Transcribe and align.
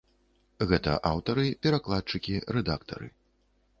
Гэта 0.71 0.95
аўтары, 1.11 1.45
перакладчыкі, 1.67 2.41
рэдактары. 2.59 3.07